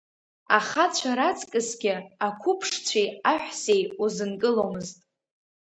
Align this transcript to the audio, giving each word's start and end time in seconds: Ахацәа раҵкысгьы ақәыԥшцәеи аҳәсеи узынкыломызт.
Ахацәа 0.57 1.11
раҵкысгьы 1.19 1.95
ақәыԥшцәеи 2.27 3.07
аҳәсеи 3.31 3.81
узынкыломызт. 4.03 4.97